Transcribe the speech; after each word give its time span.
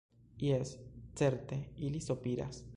Jes, 0.45 0.71
certe 1.21 1.61
ili 1.89 2.05
sopiras. 2.09 2.63